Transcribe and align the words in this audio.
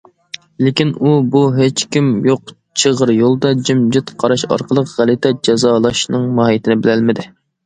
لېكىن 0.67 0.93
ئۇ 1.01 1.09
بۇ 1.35 1.41
ھېچكىم 1.57 2.07
يوق 2.29 2.53
چىغىر 2.85 3.11
يولدا 3.17 3.51
جىمجىت 3.69 4.13
قاراش 4.25 4.47
ئارقىلىق 4.49 4.95
غەلىتە 4.97 5.35
جازالاشنىڭ 5.51 6.27
ماھىيىتىنى 6.43 6.81
بىلەلمىدى. 6.85 7.29